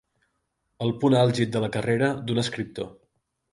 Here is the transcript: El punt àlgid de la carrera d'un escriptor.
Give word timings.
El 0.85 0.93
punt 1.03 1.17
àlgid 1.19 1.53
de 1.57 1.63
la 1.65 1.71
carrera 1.77 2.11
d'un 2.31 2.43
escriptor. 2.47 2.93